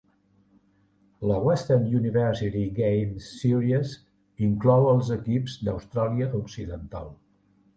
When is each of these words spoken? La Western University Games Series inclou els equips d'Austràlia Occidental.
La 1.31 1.35
Western 1.47 1.83
University 1.99 2.63
Games 2.79 3.27
Series 3.43 3.93
inclou 4.49 4.89
els 4.95 5.13
equips 5.17 5.59
d'Austràlia 5.69 6.33
Occidental. 6.41 7.15